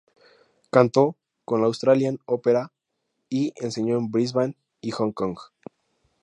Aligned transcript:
Cantó 0.71 1.15
con 1.45 1.61
la 1.61 1.67
"Australian 1.67 2.17
Opera" 2.25 2.71
y 3.29 3.53
enseñó 3.57 3.99
en 3.99 4.09
Brisbane 4.09 4.57
y 4.81 4.89
Hong 4.89 5.11
Kong. 5.11 5.37